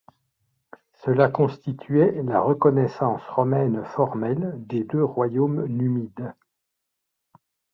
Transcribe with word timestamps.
Cela 1.03 1.29
constituait 1.29 2.23
la 2.23 2.41
reconnaissance 2.41 3.21
romaine 3.29 3.85
formelle 3.85 4.55
des 4.57 4.83
deux 4.83 5.03
royaumes 5.03 5.67
numides. 5.67 6.33